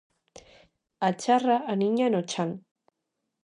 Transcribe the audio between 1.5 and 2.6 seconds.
aniña no chan.